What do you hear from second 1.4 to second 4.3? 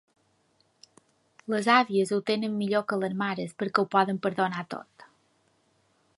Les àvies ho tenen millor que les mares perquè ho poden